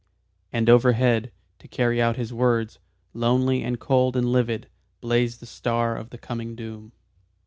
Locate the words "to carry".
1.59-2.01